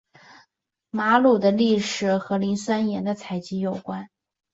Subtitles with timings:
[0.89, 4.09] 瑙鲁的历史和磷酸盐的采集有关。